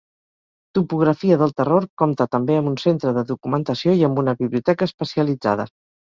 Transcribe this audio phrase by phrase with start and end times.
[0.77, 5.67] Topografia del Terror compta també amb un centre de documentació i amb una biblioteca especialitzada.